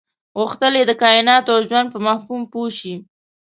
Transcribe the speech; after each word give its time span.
غوښتل 0.37 0.73
یې 0.79 0.83
د 0.87 0.91
کایناتو 1.03 1.49
او 1.55 1.61
ژوند 1.69 1.87
په 1.93 1.99
مفهوم 2.07 2.41
پوه 2.51 2.69
شي. 2.79 2.95